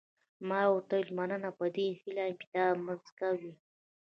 ما 0.47 0.61
ورته 0.69 0.91
وویل 0.97 1.09
مننه 1.17 1.49
په 1.57 1.65
دې 1.75 1.87
هیله 1.99 2.23
یم 2.27 2.35
چې 2.41 2.47
دا 2.55 2.65
مځکه 2.85 3.27
وي. 3.39 3.53